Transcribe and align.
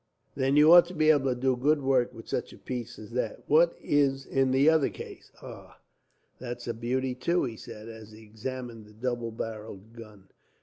"Then 0.33 0.57
you 0.57 0.71
ought 0.73 0.87
to 0.87 0.95
be 0.95 1.11
able 1.11 1.31
to 1.35 1.39
do 1.39 1.55
good 1.55 1.79
work, 1.83 2.11
with 2.11 2.27
such 2.27 2.51
a 2.53 2.57
piece 2.57 2.97
as 2.97 3.11
that. 3.11 3.43
What 3.47 3.77
is 3.79 4.25
in 4.25 4.49
the 4.49 4.67
other 4.67 4.89
case? 4.89 5.31
"Ah! 5.43 5.79
That's 6.39 6.67
a 6.67 6.73
beauty, 6.73 7.13
too," 7.13 7.43
he 7.43 7.55
said, 7.55 7.87
as 7.87 8.09
he 8.11 8.23
examined 8.23 8.87
the 8.87 8.93
double 8.93 9.29
barrelled 9.29 9.93
gun. 9.93 10.29